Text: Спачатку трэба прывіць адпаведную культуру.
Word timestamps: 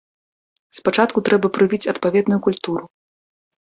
Спачатку 0.77 1.25
трэба 1.29 1.53
прывіць 1.59 1.81
адпаведную 1.95 2.43
культуру. 2.51 2.83